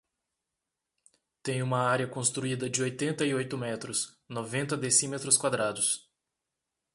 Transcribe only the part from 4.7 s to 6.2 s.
decímetros quadrados.